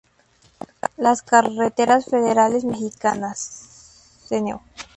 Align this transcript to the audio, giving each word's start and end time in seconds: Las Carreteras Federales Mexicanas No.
Las 0.97 1.21
Carreteras 1.21 2.05
Federales 2.05 2.65
Mexicanas 2.65 4.25
No. 4.31 4.63